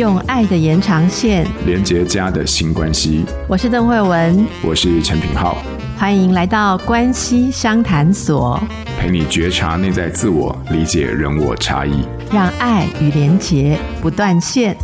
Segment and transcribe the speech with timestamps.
[0.00, 1.46] 用爱的延长线。
[1.66, 3.22] 连接家的新关系。
[3.46, 5.58] 我是邓慧文，我是陈品浩，
[5.98, 8.58] 欢迎来到关系商谈所，
[8.98, 12.02] 陪你觉察内在自我，理解人我差异，
[12.32, 14.74] 让爱与连结不断线。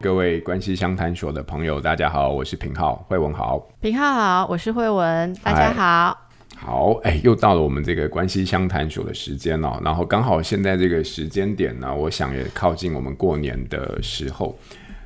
[0.00, 6.16] 各位关系相谈所的朋友，大家好，我是平浩，慧文好，平浩好，我是慧文，大家好。
[6.64, 14.56] 好，哎，又到了我们这个关系相谈所的时间了，然后刚好现在这个时间点呢，我想也靠近我们过年的时候。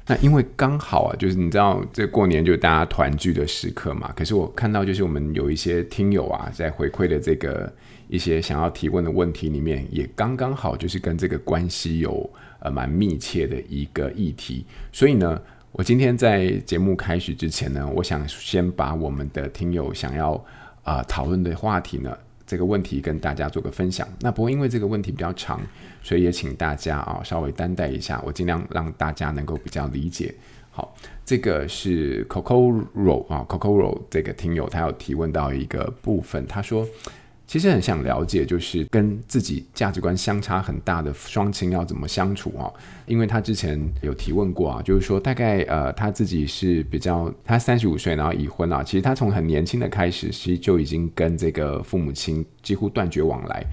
[0.06, 4.12] 那因为刚好啊，就是你知道，这过年就是大家团聚的时刻嘛。
[4.15, 7.73] 可是我看到，就是我们有一些听友啊，在回馈的这个
[8.07, 14.66] 一些想要提问的问题里面，也刚刚好就是跟这个关系有呃蛮密切的一个议题。
[14.93, 15.41] 所以呢，
[15.73, 20.45] 我今天在节目开始之前呢，我想先把我们的听友想要。
[20.86, 24.06] 啊、呃，讨论的话题呢，这个问题跟大家做个分享。
[24.20, 25.60] 那不过因为这个问题比较长，
[26.02, 30.32] 所以也请大家啊稍微担待一下，我尽量让大家能够比较理解。
[30.70, 36.87] 好，这个是 Coco Ro 啊，Coco Ro 这个听友他有提问到一个部分，他说。
[37.47, 42.73] 其实很想了解，就是跟自己价值观相差很大的双亲要怎么相处哦。
[43.07, 53.65] 因为他之前有提问过啊，就是说大概呃他自己是比较，他三十五岁然后已婚啊，其实他从很年轻的开始，其实就已经跟这个父母亲几乎断绝往来。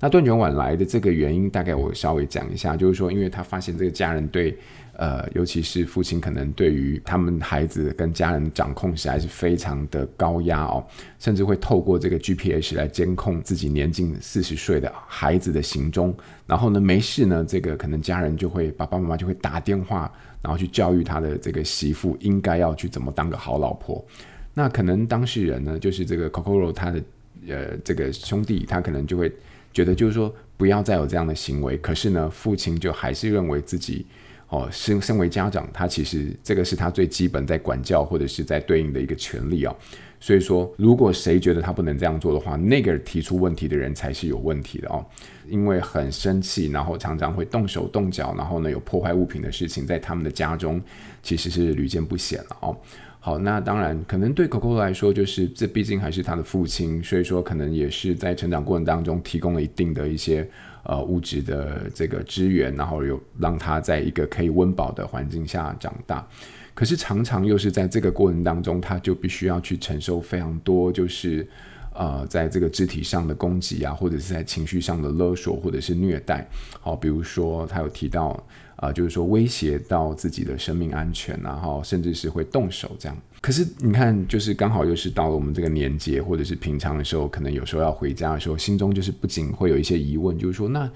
[0.00, 4.56] 那断绝往来的这个原因，大概我稍微讲一下，就是说，因为他发现这个家人对。
[4.98, 10.84] 呃，尤其是父亲可能对于他们孩子跟家人掌控实在是非常的高压哦，
[11.20, 16.12] 甚至会透过这个 GPS 来监控自己年近四十岁的孩子的行踪。
[16.48, 24.04] 然后呢，没事呢，这个可能家人就会爸爸妈妈就会打电话，然后去教育他的这个媳妇应该要去怎么当个好老婆。
[24.52, 27.00] 那可能当事人呢，就是这个 Cocoro 他的
[27.46, 29.32] 呃这个兄弟，他可能就会
[29.72, 31.78] 觉得就是说不要再有这样的行为。
[31.78, 34.04] 可是呢，父亲就还是认为自己。
[34.48, 39.76] 哦，身身为家长，他其实这个是他最基本在管教或者是在对应的一个权利哦。
[40.20, 45.04] 所以说，如果谁觉得他不能这样做的话，那个提出问题的人才是有问题的哦。
[45.48, 50.80] 因为很生气，然后常常会动手动脚，然后呢有破坏物品的事情，在他们的家中
[51.22, 52.76] 其实是屡见不鲜了哦。
[53.20, 60.48] 好，那当然可能对 Coco 来说，就是这毕竟还是他的父亲，所以说可能也是在成长过程当中提供了一定的一些。
[60.88, 66.26] 呃，物质的这个资源，然后有让他在一个可以温饱的环境下长大，
[66.72, 71.46] 可是常常又是在这个过程当中，他就必须要去承受非常多，就是
[71.92, 76.48] 呃，在这个肢体上的攻击啊，或者是在情绪上的勒索，或者是虐待。
[76.80, 78.42] 好，比如说他有提到。
[78.80, 83.18] 啊、就是说威胁到自己的生命安全，然后甚至是会动手这样。
[83.40, 90.88] 可是你看，就是刚好又是到了我们这个年节，或者是平常的时候，可能有时候要回家的时候，心中就是不仅会有一些疑问，就是说，那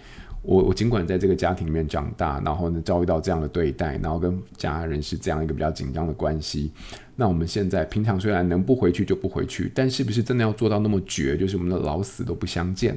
[0.43, 6.71] 我我尽管在这个家庭里面长大，然后呢遭遇到这样的对待，然后跟家人是这样一个比较紧张的关系，
[7.17, 12.97] 那我们现在平常虽然能不回去就不回去，但是不是真的要做到那么绝，就是我们的老死都不相见？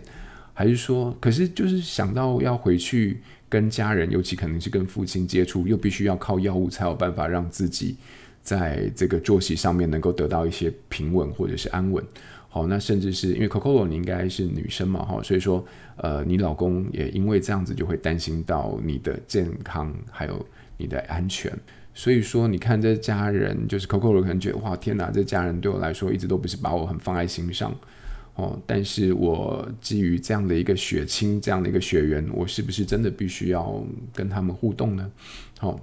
[0.53, 3.19] 还是说，可是就是想到要回去。
[3.55, 7.95] 跟家人，尤其可能是跟父亲接触，又必须要靠药物才有办法让自己
[8.41, 12.03] 在这个作息上面能够得到一些平稳或者是安稳。
[12.49, 15.65] 好，那甚至是因为 Coco，你应该是女生嘛，哈，所以说，
[15.95, 20.45] 呃，你老公也因为这样子就会担心到你的健康还有
[20.75, 21.49] 你的安全。
[21.93, 27.73] 所以说，你看这家人，就是 Coco 可能觉得哇，天哪，这家人对我来说一直都不是把我很放在心上。
[28.35, 33.81] 哦，但是我基于这样的一个血亲，这样的一个血缘，我是不是真的必须要
[34.13, 35.09] 跟他们互动呢？
[35.57, 35.79] 好、哦，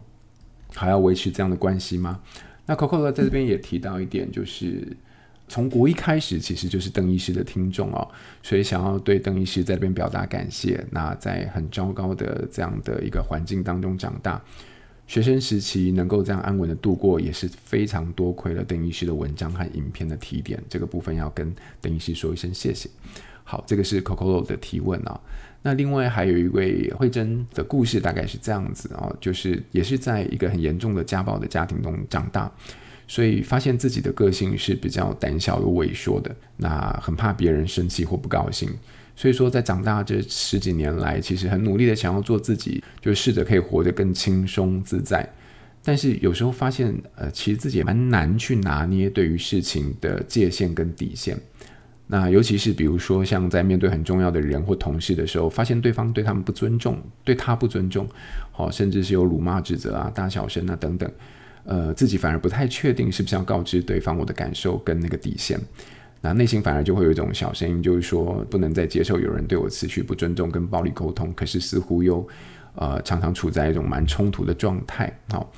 [0.74, 2.20] 还要维持这样的关系吗？
[2.66, 4.86] 那 Coco 在这边也提到一点，就是
[5.48, 8.06] 从国一开始，其实就是邓医师的听众哦，
[8.42, 10.84] 所以想要对邓医师在这边表达感谢。
[10.90, 14.42] 那在很糟糕的这样的一个环境当中长大。
[15.06, 20.62] 学生时期能够这样安稳的度过，也是非常多亏了邓医师的文章和影片的提点。
[20.68, 22.88] 这个部分要跟邓医师说一声谢谢。
[23.44, 25.20] 好，这个是 Coco 的提问啊。
[25.62, 32.50] 那另外还有一位慧珍的故事，大概是这样子啊，就是也是在一个很严重的家暴的家庭中长大，
[33.06, 38.70] 所以发现自己的个性是比较胆小又畏缩的，那很怕别人生气或不高兴。
[39.14, 45.28] 所以说，在长大这十几年来，其实很努力的想要做自己，就试着可以活得更轻松自在。
[45.84, 51.36] 但是有时候发现，呃，其实自己也蛮难去拿捏对于事情的界限跟底线。
[52.06, 58.08] 那尤其是比如说，像在面对很重要的人或同事的时候，发现对方对他们不尊重，对他不尊重，
[58.50, 61.10] 好，甚至是有辱骂、指责啊、大小声啊等等，
[61.64, 65.58] 呃，自己反而不太确定是不是要告知对方我的感受跟那个底线。
[66.22, 72.26] 那内心反而就会有一种小声音，就是说不能再接受有人对我持续不尊重跟暴力沟通，可是似乎又
[72.76, 75.12] 呃常常处在一种蛮冲突的状态。
[75.30, 75.52] 好，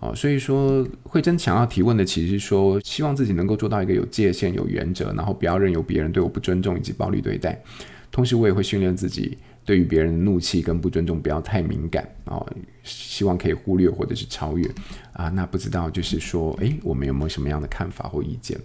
[0.00, 7.62] 好，所以说慧珍想要提问的，其实是说希望自己能够做到一个有界限、有原则，然后不要任由别人对我不尊重以及暴力对待。
[8.10, 9.38] 同时，我也会训练自己。
[9.66, 12.50] 对于别人的怒气跟不尊重，不要太敏感哦。
[12.82, 14.66] 希望可以忽略或者是超越
[15.12, 15.28] 啊。
[15.28, 18.58] 那不知道就是说，诶，我们有没有什么样的看法或意见？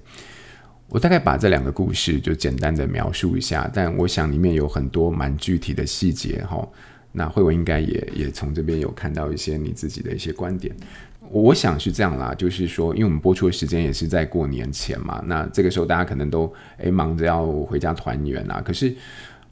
[0.94, 6.64] 我大概把这两个故事就简单的描述一下，但我想里面有很多蛮具体的细节哈、
[7.14, 10.72] 那慧文应该也也从这边有看到一些你自己的一些观点。
[11.32, 18.96] 我想是这样啦，就是说，因为我们播出的时间也是在过年前嘛，那这个时候大家可能都诶忙着要回家团圆啊，可是。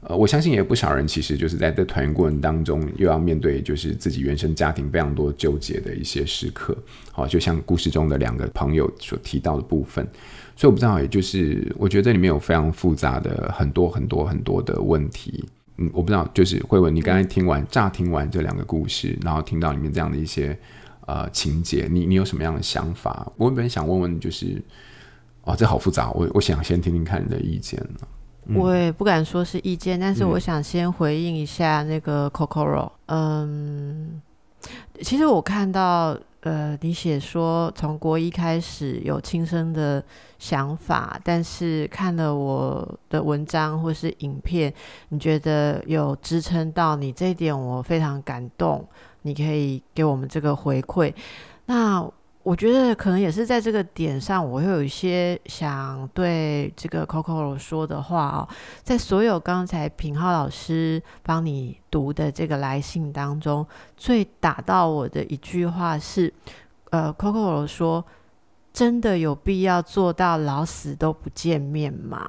[0.04, 6.76] 呃，我相信也有不少人，其实就是在这团圆过程当中，又要面对就是自己原生家庭非常多纠结的一些时刻。
[7.12, 10.04] 好，就像故事中的两个朋友所提到的部分，
[10.56, 15.44] 所以我不知道，也就是我觉得这里面有非常复杂的很多很多很多的问题。
[15.76, 20.58] 嗯，我不知道，就是慧文，你刚才听完乍听完这两个故事，然后听到里面这样的一些
[21.06, 23.30] 呃情节，你你有什么样的想法？
[23.36, 24.60] 我本想问问，就是
[25.44, 27.80] 哦，这好复杂，我我想先听听看你的意见。
[28.56, 32.90] 我也不敢说是意见，但是我想先回应一下那个 Cocoro。
[33.06, 34.20] 嗯，
[35.00, 40.04] 其实我看到，呃，你写说从国一开始有轻生的
[40.38, 44.74] 想法，但是看了我的文章或是影片，
[45.10, 48.84] 你觉得有支撑到你这一点，我非常感动。
[49.22, 51.14] 你可以给我们这个回馈。
[51.66, 52.10] 那。
[52.44, 58.48] 我觉得可能也是在这个点上，我会有一些想对这个 Coco 说的话哦。
[58.82, 63.64] 在所有刚才品浩老师帮你读的这个来信当中，
[63.96, 66.32] 最打到我的一句话是：
[66.90, 68.04] 呃，Coco 说，
[68.72, 72.28] 真的有必要做到老死都不见面吗？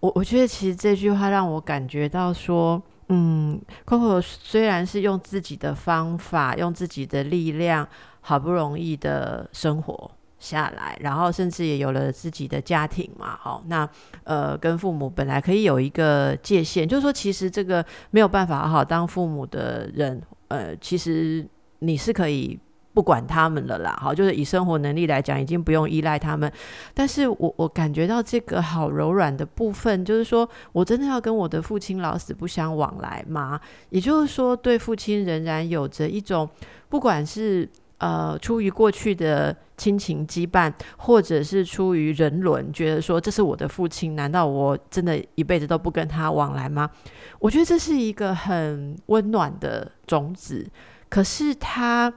[0.00, 7.88] 我我觉得其实这句话让我感觉到说，嗯，Coco 虽然是用自己的方法，用自己的力量。
[8.24, 10.08] 好不容易的生活
[10.38, 13.88] 下来，然后甚至也有了自己的家庭嘛，好，那
[14.22, 21.44] 呃，跟父母本来可以有一个界限，就是说，其实这个没有办法好好当父母的人，呃，其实
[21.80, 22.56] 你是可以
[22.94, 26.50] 不管他们了啦，好，就是以生活能力来讲，已经不用依赖他们。
[26.92, 33.60] 但是我我感觉到这个好柔软的部分，就是说我真的要跟我的父亲老死不相往来吗？
[33.90, 36.48] 也就是说，对父亲仍然有着一种，
[36.88, 37.68] 不管是。
[37.98, 46.90] 呃，出于过去的亲情羁绊，或者是出于人伦，觉得说这是我的父亲，难道我真的一辈子都不跟他往来吗？
[47.38, 50.68] 我觉得这是一个很温暖的种子，
[51.08, 52.12] 可是他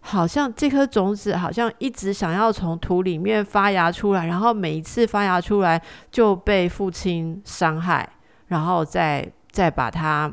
[0.00, 5.80] 好像这颗种子好像一直想要从土里面发芽出来，然后每一次发芽出来
[6.10, 8.08] 就被父亲伤害，
[8.46, 10.32] 然后再再把它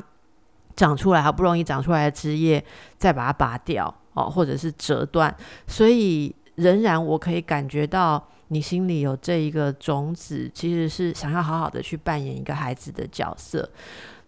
[0.74, 2.64] 长出来，好不容易长出来的枝叶，
[2.96, 3.94] 再把它拔掉。
[4.14, 5.36] 哦，或者是折断，
[5.66, 13.68] 所以仍然我可以感觉到你心里有这一个种子，其实是想要好好的去扮演一个孩子的角色。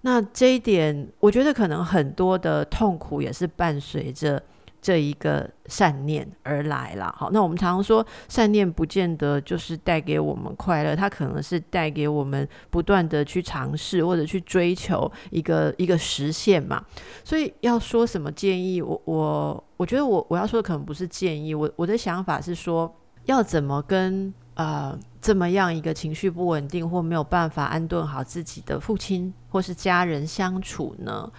[0.02, 4.42] 那这一点，我觉得可能很多的痛苦也是伴随着。
[4.80, 16.82] 这一个善念而来了，好，那我们常常说善念不见得就是带给我们快乐，它可能是带给我们不断的去尝试或者去追求一个一个实现嘛。
[17.24, 22.94] 所以要说什么建议，我我我觉得我我要说的可能不是建议，我我的想法是说
[23.24, 31.30] 要怎么跟呃这么样一个情绪不稳定或没有办法安顿好自己的父亲或是家人相处呢？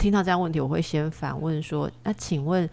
[0.00, 2.66] 听到这样问题，我会先反问说：“那请问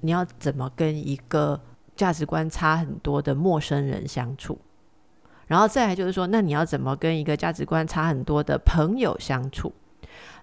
[0.00, 1.60] 你要怎么跟一个
[1.94, 4.58] 价值观差很多的陌生人相处？
[5.46, 9.70] 然后再来就是说，那你要怎么跟一个价值观差很多的朋友相处？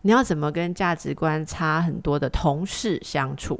[0.04, 3.60] 你要怎么跟价值观差很多的同事相处？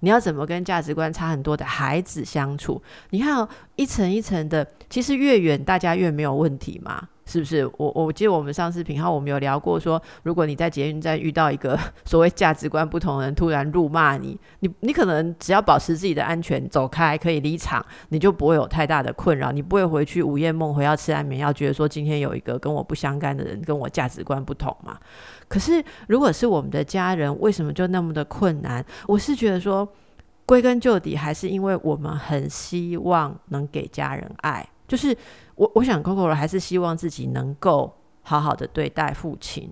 [0.00, 2.82] 你要怎么跟价值观差很多的孩子相处？
[3.10, 7.66] 你看哦，一层一层的，其实越远大家越没有问题嘛。”是不是？
[7.76, 24.98] 我我记得我们上次品皓我们有聊过，说如果你在捷运站遇到一个 所谓价值观不同的人突然辱骂你，你你可能只要保持自己的安全，走开，可以离场，你就不会有太大的困扰，你不会回去午夜梦回要吃安眠药，觉得说今天有一个跟我不相干的人跟我价值观不同嘛。
[25.48, 28.82] 可是如果是我们的家人，为什么就那么的困难？
[29.06, 29.86] 我是觉得说，
[30.46, 34.66] 归根究底还是因为我们很希望能给家人爱。
[34.88, 35.16] 就是
[35.54, 39.70] 我，我想 Coco 还是希望自己能够好好的对待父亲，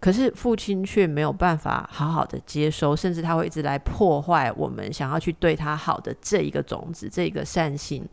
[0.00, 8.04] 可是父亲却没有办法好好的接收，甚至他会一直来破坏我们想要去对他好的这一个种子，这一个善心。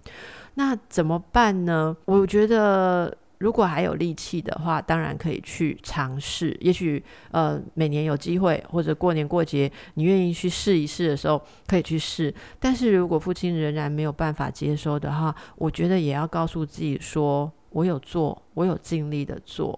[0.55, 1.95] 那怎么办呢？
[2.05, 6.55] 我觉得如果还有力气的话，当然可以去尝试。
[6.61, 12.31] 也许呃，每年有机会或者过年过节，你愿意去试一试的时候，可以去试。
[12.59, 19.77] 但是如果父亲仍然没有办法接收的话，我觉得也要告诉自己说：我有做，我有尽力的做。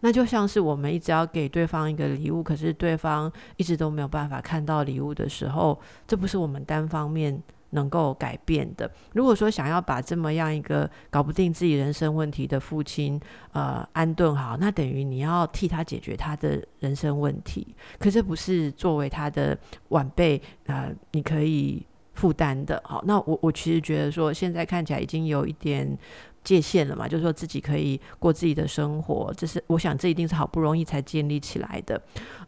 [0.00, 7.42] 那就像是我们一直要给对方一个礼物，可是对方一直都没有办法看到礼物的时候，这不是我们单方面
[7.74, 8.90] 能够改变的。
[9.12, 13.20] 如果说想要把这么样一个搞不定自己人生问题的父亲，
[13.52, 19.56] 呃，安顿好，那等于你要替他解决他的人生问题，可这不是作为他的
[19.88, 22.80] 晚辈，呃，你可以负担的。
[22.84, 25.98] 好，那我我其实觉得说，现在看起来已经有一点。
[26.44, 31.98] 界限了嘛，就是说自己可以过自己的生活，这是我想这一定是好不容易才建立起来的。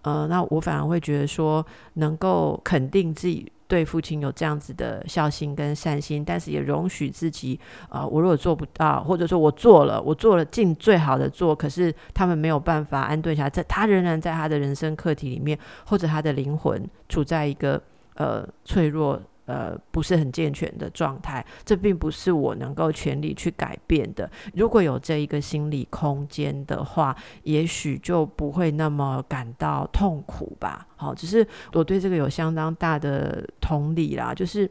[0.02, 7.58] 呃，那我反而会觉得说，能够肯定自己对父亲有这样子的孝心跟善心，但是也容许自己，
[7.88, 17.82] 呃，我如果做不到，或者说我做了，我做了尽最好的做，可是他们没有办法安顿下，在他仍然在他的人生课题里面，或者他的灵魂处在一个
[18.16, 19.18] 呃脆弱。
[19.46, 24.28] 呃，不是很健全的状态，这并不是我能够全力去改变的。
[24.54, 30.86] 如果有这一个心理空间的话，也许就不会那么感到痛苦吧。
[30.96, 34.34] 好，只是我对这个有相当大的同理啦。
[34.34, 34.68] 就是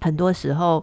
[0.00, 0.82] 很多时候，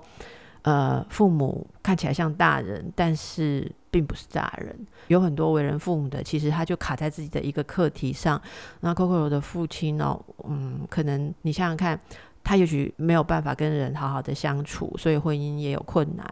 [0.62, 4.86] 呃，父母看起来像大人，但是并不是大人。
[5.08, 8.40] 有很多为人父母的，其实他就卡在自己的一个课题上。
[8.82, 10.16] 那 Coco 的父亲呢？
[10.48, 12.00] 嗯，可能你想想看。
[12.50, 16.26] 他也许没有办法跟人好好的相处，所以婚姻也有困难。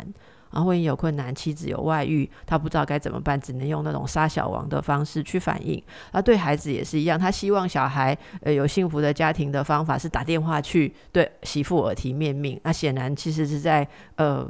[0.49, 5.79] 然后婚姻有困难，妻子有外遇，他不知道该怎么办，只能用那种杀小王的方式去反应。
[6.11, 12.59] 而对孩子也是一样，他希望小孩呃有幸福的家庭的方法是打电话去对媳妇耳提面命。
[12.63, 14.49] 那显然其实是在呃。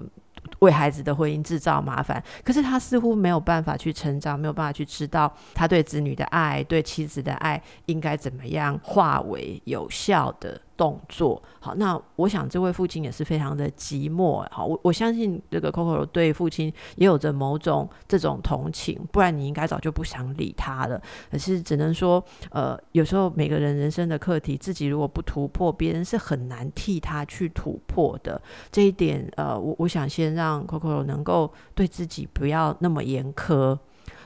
[0.60, 11.42] 为孩子的婚姻制造麻烦，可是他似乎没有办法去成长，没有办法去知道他对子女的爱、对妻子的爱应该怎么样化为有效的动作。
[11.60, 14.48] 好，那我想这位父亲也是非常的寂寞。
[14.52, 21.02] 好，我我相信这个 Coco 对父亲也有着某种这种同情，不然你应该早就不想理他了。
[21.32, 28.40] 可是只能说，呃，有时候每个人人生的课题，自己如果不突破，别人是很难替他去突破的。
[28.72, 30.66] 这一点，呃，我我想先让。
[30.68, 33.78] Coco 能够对自己不要那么严苛。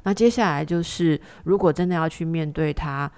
[0.02, 3.10] 那接下来就是，如果真的要去面对他，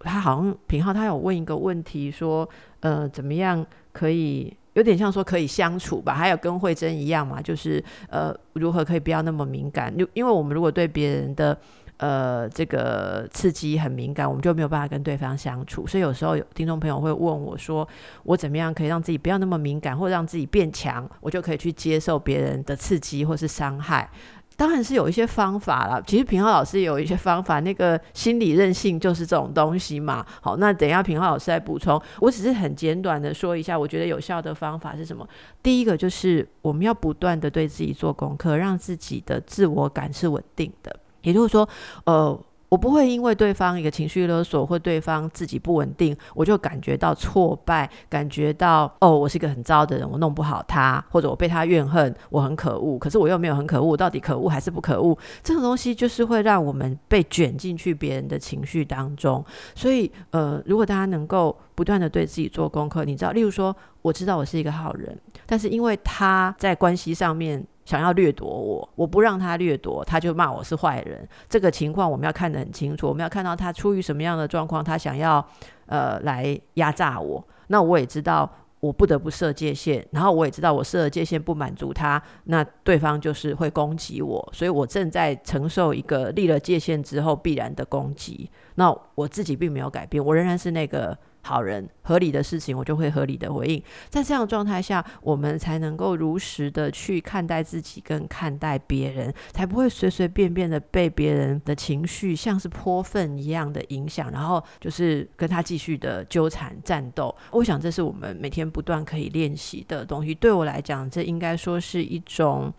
[0.00, 2.48] 他好像品浩他有问一个问题，说，
[2.80, 6.14] 呃，怎么样可以有点像说可以相处吧？
[6.14, 9.96] 还有跟慧珍一样嘛，就是呃，如何可以不要那么敏感？
[9.96, 11.58] 就因为我们如果对别人的
[11.98, 15.86] 呃，这个刺激很敏感，我们就没有办法跟对方相处。
[15.86, 17.88] 所以有时候有听众朋友会问我说
[18.24, 24.10] ：“我怎么样可以让自己不要那么敏感，或让自己变强，我就可以去接受别人的刺激或是伤害？”
[24.56, 26.02] 当然是有一些方法啦。
[26.06, 30.24] 其实平浩老师有一些方法，那个心理韧性就是这种东西嘛。
[30.40, 32.00] 好，那等一下平浩老师来补充。
[32.20, 35.28] 我只是很简短的说一下，我觉得有效的方法是什么？
[35.62, 40.94] 第一个就是我们要不断的对自己做功课，让自己的自我感是稳定的。
[41.22, 41.68] 也就是说，
[42.04, 52.98] 呃，我不会因为对方一个情绪勒索或对方自己不稳定，我就感觉到挫败，感觉到哦，我是一个很糟的人，我弄不好他，或者我被他怨恨，我很可恶。
[52.98, 55.16] 可是我又没有很可恶，到底可恶还是不可恶？
[55.42, 59.44] 这种东西就是会让我们被卷进去别人的情绪当中。
[59.74, 67.64] 所以，呃，如果大家能够不断地对自己做功课，你知道，例如说，我知道我是一个好人，但是因为他在关系上面。
[67.86, 71.26] 想要掠夺我，我不让他掠夺，他就骂我是坏人。
[71.48, 75.42] 这个情况我们要看得很清楚，我们要看到他出于什么样的状况，他想要
[75.86, 77.42] 呃来压榨我。
[77.68, 78.50] 那我也知道
[78.80, 88.50] 我不得不设界限，然后我也知道我设的界限不满足他，那对方就是会攻击我，所以我正在承受一个立了界限之后必然的攻击。
[88.74, 91.16] 那我自己并没有改变，我仍然是那个。
[91.46, 107.32] 好人，合理的事情我就会合理的回应，在这样的状态下，我们才能够如实的去看待自己跟看待别人，才不会随随便便的被别人的情绪像是泼粪一样的影响，然后就是跟他继续的纠缠战斗。
[107.52, 110.34] 我想这是我们每天不断可以练习的东西。
[110.34, 112.72] 对我来讲，这应该说是一种，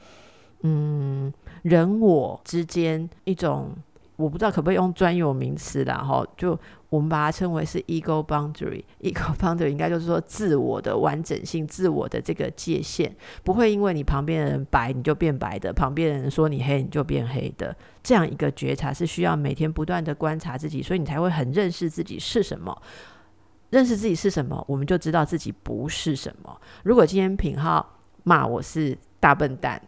[0.63, 1.31] 嗯，
[1.61, 3.73] 人我之间一种。
[4.17, 6.59] 我不知道可不可以用专有名词啦，哈，就
[6.89, 8.83] 我们把它称为是 ego boundary。
[8.99, 17.75] ego boundary 应该就是说自我的完整性，自我的这个界限，不会因为你旁边的人白你就变白的，旁边的人说你黑你就变黑的。
[18.01, 22.75] 这样一个觉察是需要每天不断的观察自己，所以你才会很认识自己是什么。
[23.69, 26.59] 认识自己是什么，我们就知道自己不是什么。
[26.83, 27.85] 如果今天品皓
[28.23, 29.81] 骂我是大笨蛋，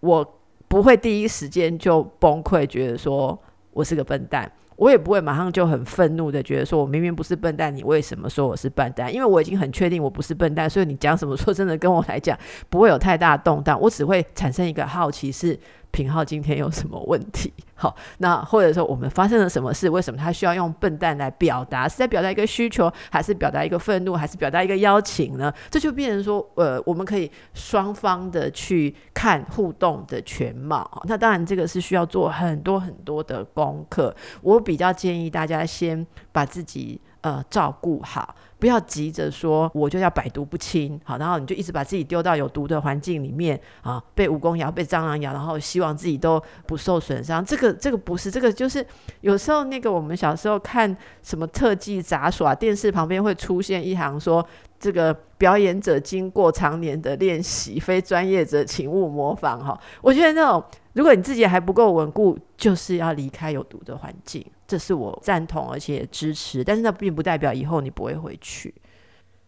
[0.00, 0.40] 我。
[0.66, 3.38] 不会第一时间就崩溃，觉得说
[3.74, 4.50] 我是个笨蛋。
[4.76, 9.12] 我也不会马上就很愤怒的觉得说，我明明不是笨蛋，你为什么说我是笨蛋？
[9.12, 12.38] 因为我已经很确定我不是笨蛋，所以你讲什么，说真的，跟我来讲
[12.70, 13.80] 不会有太大的动荡。
[13.80, 15.58] 我只会产生一个好奇是。
[15.94, 17.52] 品浩今天有什么问题？
[17.76, 19.88] 好，那或者说我们发生了什么事？
[19.88, 21.88] 为什么他需要用笨蛋来表达？
[21.88, 25.54] 是在表达一个需求，还是表达一个愤怒，还是表达一个邀请呢？
[25.70, 31.00] 这就变成说，呃，我们可以双方的去看互动的全貌。
[31.04, 34.12] 那当然，这个是需要做很多很多的功课。
[34.42, 38.34] 我比较建议大家先把自己呃照顾好。
[38.58, 47.44] 不要急着说，我就要百毒不侵，好，然后你就一直把自己丢到有毒的环境里面啊，被蜈蚣咬，被蟑螂咬，然后希望自己都不受损伤。
[47.44, 48.84] 这个这个不是，这个就是
[49.20, 54.46] 有时候那个我们小时候看什么特技杂耍，电视旁边会出现一行说，
[54.84, 59.58] 这个表演者经过常年的练习，非专业者请勿模仿。
[59.64, 60.62] 哈，我觉得那种
[60.92, 64.44] 如果你自己还不够稳固，就是要离开有毒的环境。
[64.66, 68.74] 这是我赞同而且支持，但是那并不代表以后你不会回去。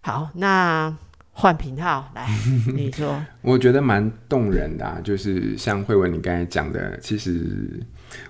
[0.00, 0.96] 好，那
[1.32, 2.26] 换频道来，
[2.74, 7.78] 你说，我觉得蛮动人的啊，就是像慧文你刚才讲的，其实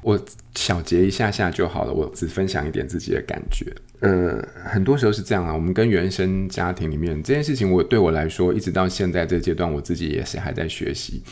[0.02, 0.18] 我
[0.54, 3.66] 小结一下下就好了，我只分享一点自己的感觉。
[4.00, 11.22] 呃，很多时候是这样啊，我们跟原生家庭里面这件事情，我对我来说，一直到现在这阶段，我自己也是还在学习。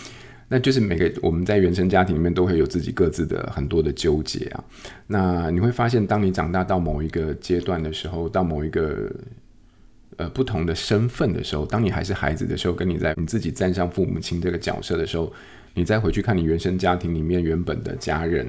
[0.49, 4.65] 那就是每个我们在原生家庭里面都会有自己各自的很多的纠结啊。
[5.07, 9.11] 那你会发现，当你长大到某一个阶段的时候，到某一个
[10.17, 15.33] 呃不同的身份的时候，当你还是孩子的时候，跟你在你自己站上父母亲这个角色的时候，
[15.75, 18.47] 你再回去看你原生家庭里面原本的家人，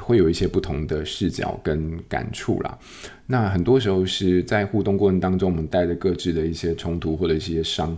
[0.00, 2.78] 会有一些不同的视角跟感触啦。
[3.26, 7.96] 那很多时候是在互动过程当中，我们带着各自的一些冲突或者一些伤。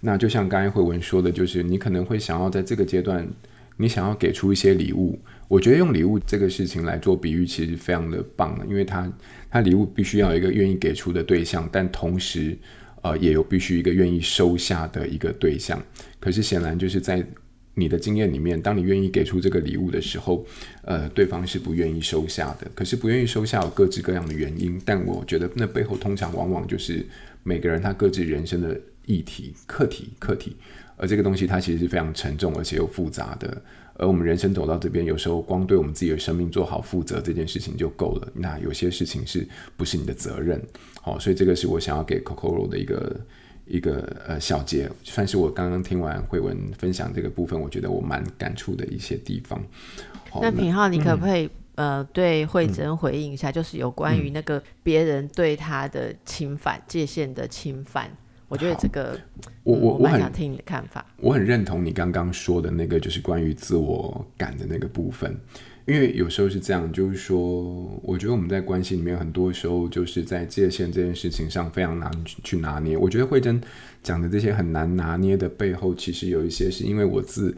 [0.00, 3.26] 那就像刚才慧文说的，就是你可能会想要在这个阶段，
[3.76, 5.18] 你想要给出一些礼物。
[5.48, 9.10] 我觉得用礼物这个事情来做比喻，其实非常的棒，因为它
[9.50, 12.56] 它礼物必须要有一个愿意给出的对象，但同时
[13.02, 15.82] 呃也有必须一个愿意收下的一个对象。
[16.20, 17.24] 可是显然就是在
[17.78, 20.44] 你的经验里面，当你愿意给出这个礼物的时候，
[20.82, 22.70] 呃，对方是不愿意收下的。
[22.74, 27.06] 可是不愿意收下有各自各样的原因，但我觉得那背后通常往往就是
[27.42, 28.78] 每个人他各自人生的。
[29.08, 30.54] 议题、课题、课题，
[30.98, 33.62] 而这个东西它其实是非常沉重而且又复杂的。
[33.94, 38.28] 而我们人生走到这边，有时候光对我们自己的生命做好负责这件事情就够了。
[38.34, 40.62] 那有些事情是不是你的责任？
[41.00, 43.18] 好，所以这个是我想要给 Coco 的一个
[43.68, 49.62] 一个呃小结，算是我刚刚听完慧文分享这个部分，我觉得我蛮感触的一些地方。
[50.40, 58.10] 那品浩，你可不可以、嗯、呃对慧珍回应一下，嗯、就是有关于那个别人对他的侵犯、嗯、界限的侵犯？
[58.48, 59.18] 我觉得这个，
[59.62, 61.04] 我我我很想听你的看法。
[61.18, 65.38] 我很认同你刚刚说的那个，就是关于自我感的那个部分。
[65.88, 72.12] 因为有时候是这样，就是说，我觉得我们在关系里面，很多时候就是在界限这件事情上非常难
[72.44, 72.94] 去拿捏。
[72.94, 73.58] 我觉得慧珍
[74.02, 77.56] 讲的这些很难拿捏的背后，其实有一些是因为我自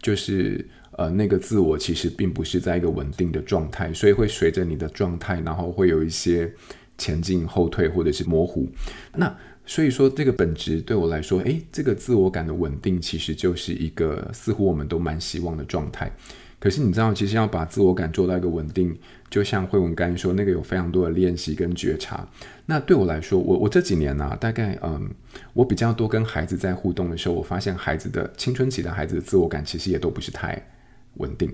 [0.00, 6.52] 就是呃那个自我其实并不是在一个稳定的状态，所以会随着你的状态，然后会有一些
[6.96, 8.68] 前进、后退或者是模糊。
[9.16, 16.12] 那所以说，这个本质对我来说，诶，这个自我感的稳定，其实就是一个似乎我们都蛮希望的状态。
[16.62, 18.96] 可是你知道，其实要把自我感做到一个稳定，
[19.28, 22.24] 就像慧文刚才说，那个有非常多的练习跟觉察。
[22.66, 25.10] 那对我来说，我我这几年呢、大概嗯，
[25.54, 30.70] 我比较多跟孩子在互动的时候，我发现孩子的青春期的孩子的自我感其实也都不是太
[31.14, 31.52] 稳定。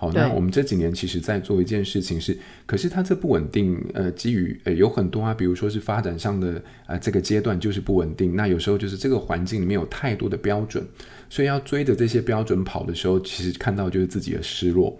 [0.00, 10.86] 好，那我们这几年其实在做一件事情是，可是它这不稳定，呃，基于呃有很多啊，比如说是发展上的呃这个阶段就是不稳定，那有时候就是这个环境里面有太多的标准，
[11.28, 14.96] 所以要追着这些标准跑的时候，其实看到就是自己的失落。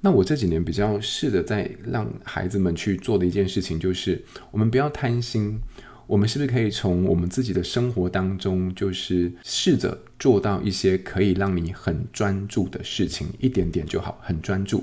[0.00, 4.18] 那我这几年比较试着在让孩子们去做的一件事情，就是
[4.50, 5.60] 我们不要贪心。
[6.08, 14.82] 我们是不是可以从我们自己的生活当中，就是试着做到一些可以让你很专注的事情，一点点就好，很专注。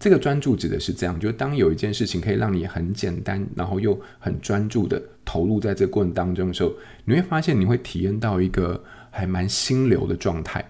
[0.00, 6.72] 这个专注指的是这样，就是当有一件事情可以让你很简单，然后又很专注的投入在这个过程当中的时候，
[7.04, 10.62] 你会发现你会体验到一个还蛮心流的状态。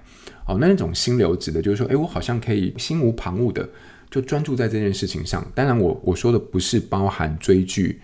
[0.46, 3.66] 哦，那那种心流指的就是说，诶，我好像可以心无旁骛的
[4.10, 5.44] 就专注在这件事情上。
[5.54, 7.98] 当然我，我我说的不是包含追剧。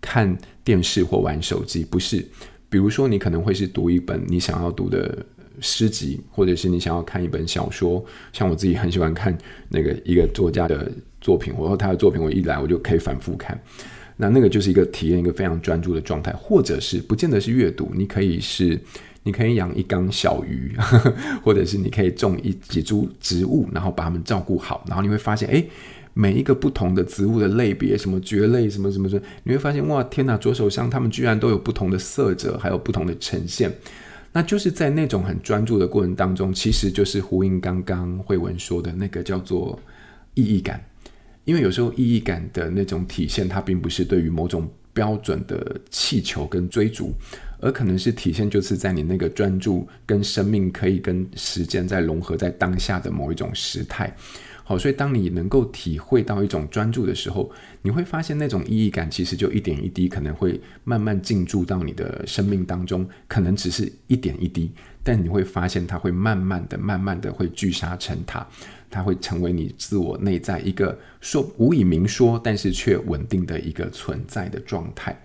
[0.00, 2.24] 看电视或玩手机不是，
[2.68, 5.24] 比如说你可能会是读一本你想要读的
[5.60, 8.04] 诗集，或者是你想要看一本小说。
[8.32, 9.36] 像我自己很喜欢看
[9.68, 13.60] 那个一个作家的作品，或者他的作品，我一来我就可以反复看。
[14.18, 18.80] 那那个就是一个体验一个非常专注的状态，或者是不见得是阅读，你可以是
[19.24, 20.74] 你可以养一缸小鱼，
[21.44, 25.62] 或者是你可以种一几株植物，然后把它们照顾好，然后你会发现，哎，
[26.18, 33.70] 每一个不同的植物的类别，什么蕨类，什么什么什么，你会发现，哇，天哪，左手香它们居然都有不同的色泽，还有不同的呈现。
[34.32, 39.78] 那就是在那种很专注的过程当中，其实就是呼应刚刚慧文说的那个叫做
[40.32, 40.82] 意义感，
[41.44, 47.12] 因为有时候意义感的那种体现，它并不是对于某种标准的气球跟追逐。
[47.60, 54.14] 而可能是体现，就是在你那个专注跟生命可以跟时间在融合在当下的某一种时态。
[54.68, 57.48] 好，所以当你能够体会到一种专注的时候，
[57.82, 64.72] 你会发现那种意义感其实就一点一滴可能会慢慢进驻到你的生命当中，可能只是一点一滴，
[65.04, 68.44] 但你会发现它会慢慢的、慢慢的会聚沙成塔，
[68.90, 75.16] 它会成为你自我内在一个说无以明说，但是却稳定的一个存在的状态。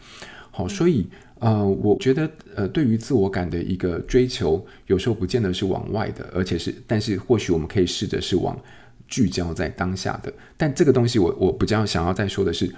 [0.51, 1.07] 好，所以。
[1.41, 8.55] 呃，我觉得，呃，对于自我感的一个追求，有时候不见得是往外的，而且是，但是或许我们可以试着是往
[9.11, 10.33] 聚焦在当下的。
[10.57, 12.73] 但这个东西我，我比较想要再说的是，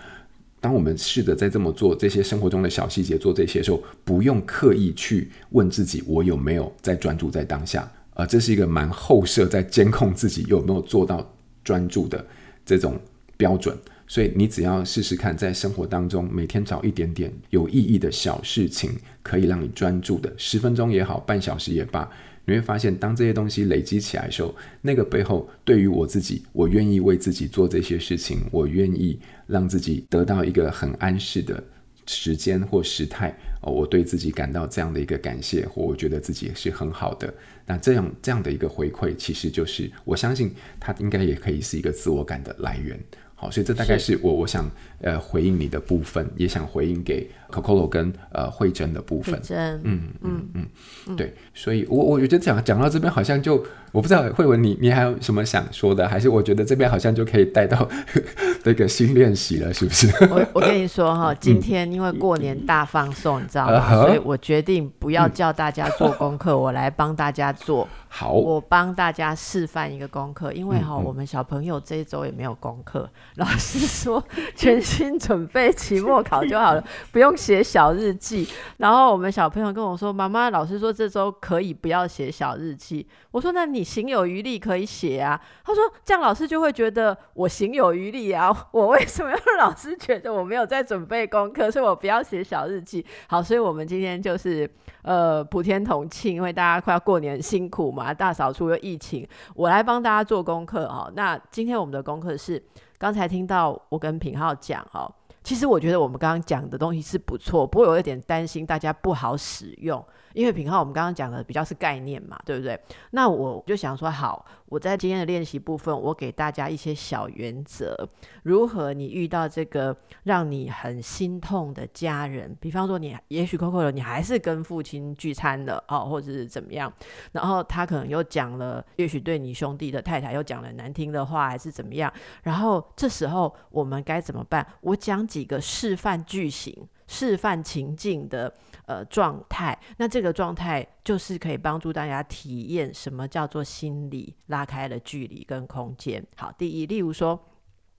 [0.60, 12.26] 当我们试着在这么做这些生活中的小细节做这些时候，不用刻意去问自己我有没有在专注在当下，啊、呃，这是一个蛮后设在监控自己有没有做到专注的
[12.66, 13.00] 这种
[13.38, 13.78] 标准。
[14.06, 18.92] 所以你只要试试看，在生活当中每天找一点点有意义的小事情，
[19.24, 22.08] 可以让你专注的十分钟也好，半小时也罢，
[22.46, 31.64] 你会发现，当这些东西累积起来的时候，那个背后对于我自己，我愿意为自己做这些事情，我愿意让自己得到一个很安适的
[32.06, 37.34] 时间或时态，哦，我对自己感到这样的一个感谢，或我觉得自己是很好的，
[37.66, 43.00] 那这样这样的一个回馈，其实就是我相信它应该也可以是一个自我感的来源。
[43.36, 49.40] 好，所以这大概是我我想呃回应你的部分，也想回应给 Cocolo 跟呃慧珍的部分。
[49.84, 50.66] 嗯嗯嗯
[51.08, 57.88] 嗯，对，所以我我觉得讲讲到这边好像就我不知道慧文你你还有什么想说的，还是我觉得这边好像就可以带到
[58.66, 60.08] 那个新练习了，是不是？
[60.32, 64.02] 我我跟你说哈，今天因为过年大放送，你知道吗？
[64.02, 67.88] 所以我决定不要叫大家做功课，我来帮大家做。
[68.16, 74.24] 好，我帮大家示范一个功课，因为哈，我们小朋友这一周也没有功课，老师说
[74.56, 78.48] 全心准备期末考就好了，不用写小日记。
[78.78, 91.70] 然后我们小朋友跟我说：“妈妈，老师说这周可以不要写小日记。”我说：“那你行有余力可以写啊。”他说：“这样老师就会觉得我行有余力啊， 我为什么要让老师觉得我没有在准备功课？
[91.70, 94.70] 所以我不要写小日记。”好，所以我们今天就是
[95.02, 98.14] 呃普天同庆，因为大家快要过年辛苦嘛。
[98.14, 101.12] 大扫除又疫情，我来帮大家做功课哦。
[101.16, 102.64] 那今天我们的功课是，
[102.98, 105.12] 刚才听到我跟品浩讲哦，
[105.44, 110.04] 其实我觉得我们刚刚讲的东西是不错，不过有一点担心大家不好使用。
[110.34, 112.80] 因为品号，我们刚刚讲的比较是概念嘛，对不对？
[113.12, 114.44] 那我就想说，好，
[114.74, 117.96] 我在今天的练习部分，我给大家一些小原则，
[118.42, 126.92] 如何你遇到这个让你很心痛的家人，比方说你也许 Coco 你还是跟父亲聚餐了哦，或者是怎么样，
[127.34, 134.66] 然后他可能又讲了，也许对你兄弟的太太又讲了难听的话，还是怎么样，然后这时候我们该怎么办？
[134.82, 136.90] 我讲几个示范句型。
[137.06, 138.52] 示范情境的
[138.86, 146.26] 呃状态，那这个状态就是可以帮助大家体验什么叫做心理拉拉开了距离跟空间。
[146.38, 147.38] 好，第一，例如说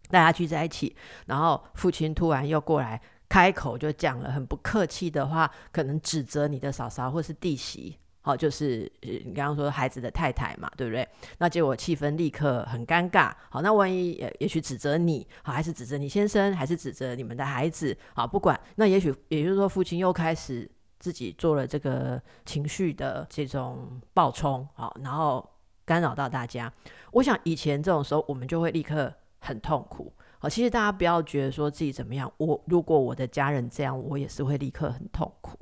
[0.08, 0.96] 大家聚在一起，
[1.26, 2.98] 然后父亲突然又过来
[3.28, 7.98] 开口就讲了很不客气的话，可能指责你的嫂嫂或是弟媳。
[8.22, 11.06] 好，就是你刚刚说孩子的太太嘛，对不对？
[11.36, 13.30] 那结果气氛立刻很尴尬。
[13.50, 17.94] 好，那万一也也许指责你，好，还是指责你先生，还是指责你们的孩子？
[18.14, 20.66] 好，不管，那也许也就是说，父亲又开始
[20.98, 25.46] 自己做了这个情绪的这种暴冲，好，然后
[25.84, 26.72] 干扰到大家。
[27.12, 30.12] 我想以前这种时候，我们就会立刻很痛苦。
[30.38, 35.58] 好，其实大家不要觉得说自己怎么样，我如果我的家人这样，我也是会立刻很痛苦。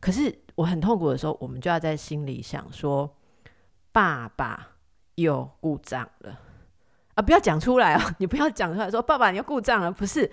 [0.00, 3.16] 可是我很痛苦的时候，我们就要在心里想说
[3.92, 4.70] ：“爸爸
[5.14, 6.40] 又故障了
[7.14, 8.14] 啊！”不要讲出来啊！
[8.18, 10.30] 你不要讲出来说：“爸爸，你又故障了。”不是，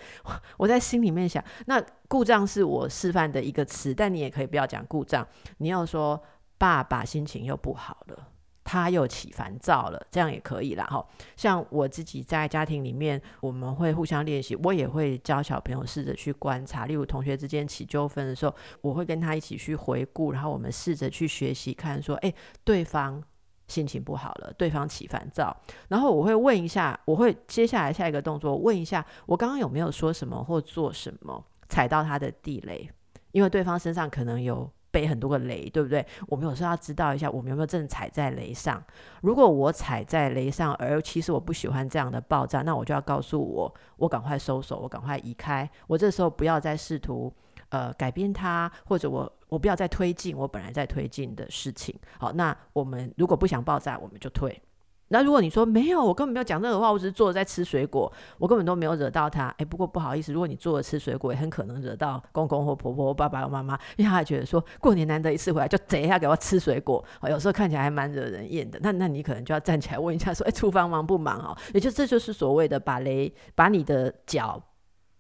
[0.58, 5.26] 我在心里面想，那故障是我示范的一个词，但你也可以不要讲故障，
[5.58, 6.22] 你要说
[6.58, 8.30] ：“爸爸心情又不好了。”
[8.66, 10.84] 他又起烦躁了，这样也可以啦。
[10.86, 11.06] 哈。
[11.38, 16.88] 像我自己在家庭里面，我们会互相练习，我也会教小朋友试着去观察。
[16.88, 23.24] 例如同学之间起纠纷的时候，我会跟他一起去回顾，然后我们试着去学习，看说，哎，对方
[23.68, 25.56] 心情不好了，对方起烦躁，
[25.88, 32.90] 然后我会问一下，我会接下来下一个动作问一下，我刚刚有没有说什么或做什么踩到他的地雷？
[33.32, 34.68] 因为对方身上可能有。
[34.96, 36.06] 背很多个雷，对不对？
[36.26, 38.82] 我们有时候要知道一下，我们有没有真的踩在雷上。
[39.22, 45.70] 如果我踩在雷上，而其实我不喜欢这样的爆炸，那我就要告诉我，我赶快收手，我赶快移开。
[45.88, 47.34] 我这时候不要再试图
[47.68, 51.94] 呃改变它，或者我我不要再推进我本来在推进的事情。
[52.18, 54.62] 好，那我们如果不想爆炸，我们就退。
[55.10, 59.54] 那如果你说没有，我根本没有讲任何话，我只是坐着在吃水果，我根本都没有惹到他。
[59.58, 68.80] 哎，不过不好意思，如果你坐着吃水果，也很可能惹到公公或婆婆爸爸妈妈，因为他还觉得说过年难得一次回来，就贼一下给我吃水果，有时候看起来还蛮惹人厌的。
[68.82, 71.56] 那那你可能就要站起来问一下说，哎，厨房忙不忙哦？
[71.74, 74.62] 也就这就是所谓的把雷，把你的脚。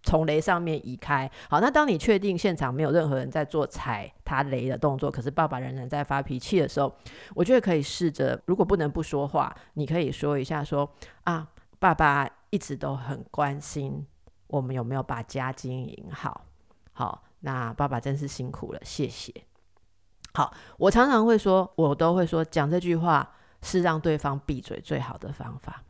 [0.05, 1.29] 从雷上面移开。
[1.49, 6.95] 好，那当你确定现场没有任何人在做踩他雷的动作，可是爸爸仍然在发脾气的时候，
[7.33, 10.89] 我觉得可以试着，如果不能不说话，你可以说一下说
[11.23, 14.05] 啊，爸爸一直都很关心
[14.47, 16.45] 我们有没有把家经营好。
[16.93, 19.33] 好，那爸爸真是辛苦了，谢谢。
[20.35, 25.83] 好，我常常会说，我都会说，讲这句话是让对方闭嘴最好的方法。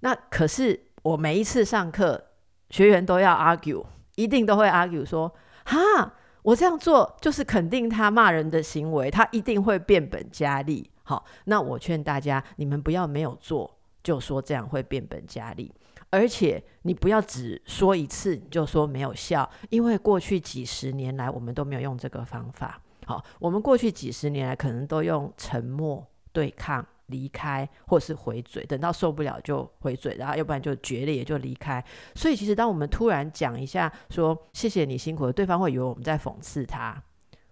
[0.00, 2.22] 那可是我每一次上课。
[2.70, 3.84] 学员都要 argue，
[4.16, 5.32] 一定都会 argue 说
[5.66, 15.72] ：“哈，我这样做就是肯定他骂人的行为，他一定会变本加厉。”好，那我劝大家，你们不要没有做就说这样会变本加厉，
[16.10, 22.80] 而且你不要只说一次你就说没有效，因为过去几十年来我们都没有用这个方法。
[23.04, 26.84] 好，我们过去几十年来可能都用沉默对抗。
[27.06, 31.84] 离开，或是回嘴，等到受不了就回嘴，然后要不然就决裂，也就离开。
[32.14, 37.00] 所以，其实当我们突然讲一下说“谢谢你辛苦了”，对方会以为我们在讽刺他，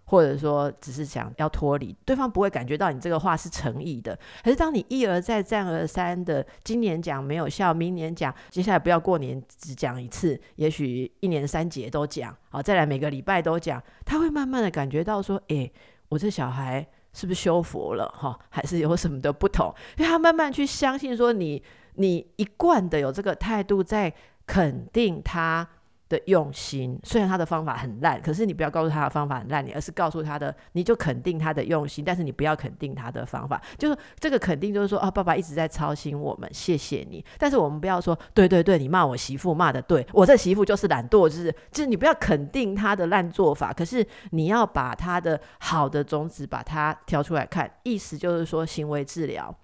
[0.07, 4.19] 或者说只是想要脱离，对方不会感觉到你这个话是诚意的。
[4.43, 15.73] 可是，当你一而再、再而三的今年讲没有效，明年讲，接下来不要过年只讲一次，也许一年三节都讲，好，再来每个礼拜都讲，他会慢慢的感觉到说：“诶，
[16.09, 18.39] 我这小孩。”是不是修佛了哈？
[18.51, 19.75] 还是有什么的不同？
[19.97, 21.63] 因为他慢慢去相信说你，
[21.95, 24.13] 你一贯的有这个态度在
[24.47, 25.67] 肯定他
[26.15, 37.25] 的用心，虽然他的方法很烂，可是你不要告诉他的方法很烂，你而是告诉他的，你就肯定他的用心，但是你不要肯定他的方法，就是这个肯定就是说啊，爸爸一直在操心我们，谢谢你。
[37.39, 49.55] 但是我们不要说，对对对，你骂我媳妇骂的对，我这媳妇就是懒惰，就是就是你不要肯定他的烂做法，可是你要把他的好的种子把它挑出来看，意思就是说行为治疗。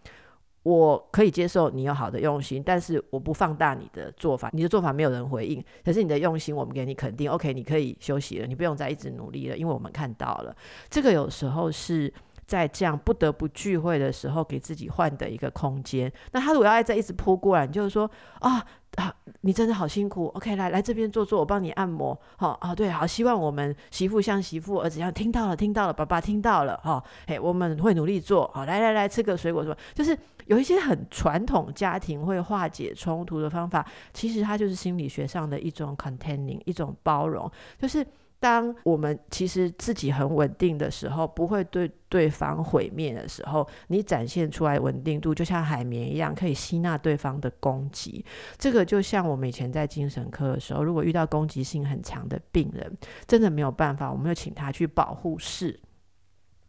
[0.62, 4.50] 我可以接受你有好的用心，但是我不放大你的做法。
[4.52, 7.30] 你的做法没有人回应，可是你的用心，我们给你肯定。
[7.30, 10.54] OK，你可以休息了，你不用再一直努力了，因为我们看到了。
[10.88, 12.12] 这个有时候是
[12.46, 16.12] 在这样不得不聚会的时候，给自己换的一个空间。
[16.32, 18.64] 那他如果要再一直扑过来，你就是说啊。
[18.96, 20.26] 啊，你真的好辛苦。
[20.35, 22.18] OK，来来这边坐坐，我帮你按摩。
[22.37, 26.76] 好、哦、啊，对，好，希望我们媳妇像媳妇，儿子一样听到了，听到了，爸爸听到了。
[26.83, 28.50] 哈、哦，嘿，我们会努力做。
[28.53, 29.76] 好、来来来，吃个水果，什么？
[29.94, 38.07] 就是有一些很传统家庭会化解冲突的方法，其实它就是心理学上的一种 containing，一种包容，就是。
[38.40, 48.24] 当我们其实自己很稳定的时候，不会对对方毁灭的时候，你展现出来稳定度，就像海绵一样，可以吸纳对方的攻击。
[48.57, 52.90] 这个就像我们以前在精神科的时候，如果遇到攻击性很强的病人，
[53.26, 55.79] 真的没有办法，我们就请他去保护室。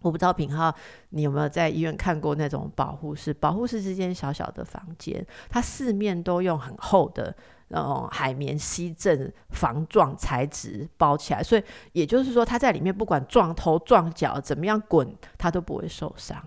[0.01, 0.73] 我不知道品浩，
[1.09, 3.33] 你有没有在医院看过那种保护室？
[3.33, 7.35] 保护室之间小小的房间，它四面都用很厚的。
[7.73, 16.37] 那种海绵吸震防撞材质包起来，所以也就是说，它在里面不管撞头撞脚怎么样滚，它都不会受伤。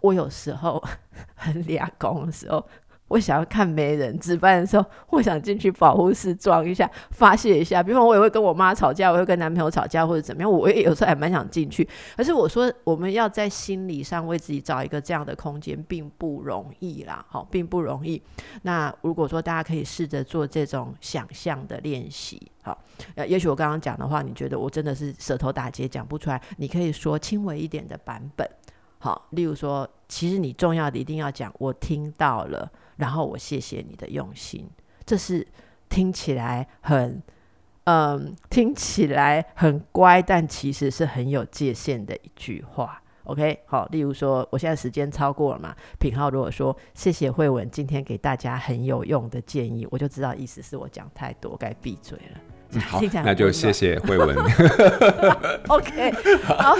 [0.00, 0.80] 我有时候
[1.34, 2.64] 很俩工的时候。
[3.10, 7.82] 我想要看没人值班的时候，我想进去保护室装一下，发泄一下。
[7.82, 11.86] 比方我也会跟我妈吵架，我会跟男朋友吵架或者怎么样，我也有时候还蛮想进去。
[12.16, 18.22] 可是我说，我们要在心理上为自己找一个这样的空间，并不容易啦，好，并不容易。
[18.62, 22.78] 那如果说大家可以试着做这种想象的练习，好，
[23.16, 28.48] 呃，也许我刚刚讲的话，你觉得我真的是舌头打结讲不出来，你可以说轻微一点的版本，
[28.98, 32.70] 好，例如说，其实你重要的一定要讲，我听到了。
[33.00, 34.68] 然后我谢谢你的用心，
[35.04, 35.46] 这是
[35.88, 37.20] 听起来很，
[37.84, 43.02] 嗯，听起来很乖，但其实是很有界限的一句话。
[43.24, 45.74] OK，好，例如说，我现在时间超过了嘛？
[45.98, 52.49] 品浩如果说谢谢慧文今天给大家很有用的建议，我就知道意思是我讲太多，该闭嘴了。
[52.78, 54.36] 好，那就谢谢慧文。
[55.68, 56.12] OK，
[56.44, 56.76] 好，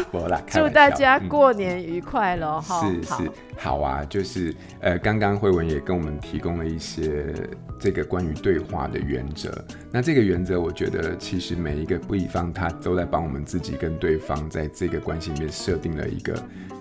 [0.49, 2.61] 祝大家过年愉快喽！
[2.61, 7.35] 哈、嗯，是是，好啊，就是呃，刚刚慧文也跟我们提供了一些
[7.79, 9.53] 这个关于对话的原则。
[9.91, 16.35] 那这个原则，我觉得其实每一个不一方他都在帮我们自己跟对方在这个关系里面设定了一个。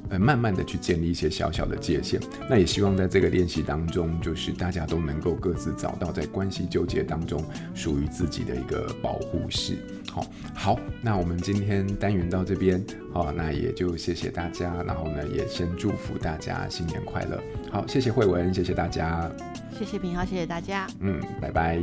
[0.09, 2.19] 呃，慢慢的去建立一些小小的界限，
[2.49, 7.43] 那也希望在这个练习当中，就是大家都能够各自找到在关系纠结当中
[7.75, 9.77] 属于自己的一个保护室。
[10.11, 17.39] 好，好，那我们今天单元到这边，好，那也就谢谢大家，然后呢，也先祝福大家新年快乐。
[17.71, 19.29] 好，谢谢慧文，谢谢大家，
[19.77, 21.79] 谢谢平浩，谢谢大家，嗯，拜拜。